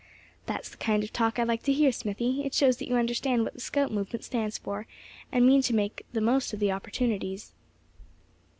"That's 0.47 0.67
the 0.67 0.77
kind 0.77 1.03
of 1.03 1.13
talk 1.13 1.37
I 1.37 1.43
like 1.43 1.61
to 1.61 1.71
hear, 1.71 1.91
Smithy; 1.91 2.41
it 2.43 2.55
shows 2.55 2.77
that 2.77 2.87
you 2.89 2.95
understand 2.95 3.43
what 3.43 3.53
the 3.53 3.59
scout 3.59 3.91
movement 3.91 4.23
stands 4.25 4.57
for; 4.57 4.87
and 5.31 5.45
mean 5.45 5.61
to 5.61 5.75
make 5.75 6.07
the 6.11 6.21
most 6.21 6.53
of 6.53 6.59
the 6.59 6.71
opportunities." 6.71 7.53